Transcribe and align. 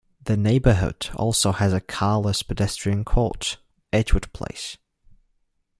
The 0.19 0.35
neighborhood 0.35 1.09
also 1.13 1.51
has 1.51 1.73
a 1.73 1.79
carless 1.79 2.41
pedestrian 2.41 3.05
court, 3.05 3.57
Edgewood 3.93 4.33
Place. 4.33 4.77